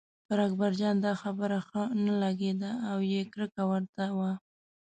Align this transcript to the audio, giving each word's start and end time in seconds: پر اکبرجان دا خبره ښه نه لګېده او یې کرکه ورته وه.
پر 0.27 0.39
اکبرجان 0.47 0.95
دا 1.05 1.11
خبره 1.21 1.57
ښه 1.67 1.81
نه 2.05 2.13
لګېده 2.21 2.71
او 2.91 2.97
یې 3.11 3.21
کرکه 3.33 3.63
ورته 3.71 4.03
وه. 4.17 4.31